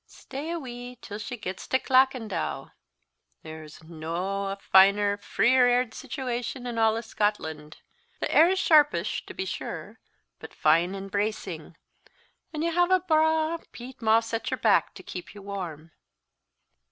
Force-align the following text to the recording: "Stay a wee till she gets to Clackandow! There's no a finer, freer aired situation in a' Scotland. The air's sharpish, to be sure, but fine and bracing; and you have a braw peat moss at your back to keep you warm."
"Stay 0.07 0.49
a 0.49 0.57
wee 0.57 0.95
till 0.99 1.19
she 1.19 1.37
gets 1.37 1.67
to 1.67 1.77
Clackandow! 1.77 2.71
There's 3.43 3.83
no 3.83 4.47
a 4.47 4.55
finer, 4.55 5.17
freer 5.17 5.67
aired 5.67 5.93
situation 5.93 6.65
in 6.65 6.79
a' 6.79 7.03
Scotland. 7.03 7.77
The 8.19 8.33
air's 8.33 8.57
sharpish, 8.57 9.23
to 9.27 9.35
be 9.35 9.45
sure, 9.45 9.99
but 10.39 10.55
fine 10.55 10.95
and 10.95 11.11
bracing; 11.11 11.77
and 12.51 12.63
you 12.63 12.71
have 12.71 12.89
a 12.89 12.99
braw 13.01 13.59
peat 13.71 14.01
moss 14.01 14.33
at 14.33 14.49
your 14.49 14.57
back 14.57 14.95
to 14.95 15.03
keep 15.03 15.35
you 15.35 15.43
warm." 15.43 15.91